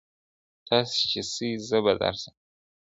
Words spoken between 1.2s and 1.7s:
سئ